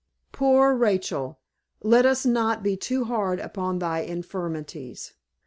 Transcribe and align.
Poor 0.31 0.73
Rachel, 0.75 1.37
let 1.83 2.07
us 2.07 2.25
not 2.25 2.63
be 2.63 2.75
too 2.75 3.03
hard 3.03 3.39
upon 3.39 3.77
thy 3.77 3.99
infirmities. 3.99 5.13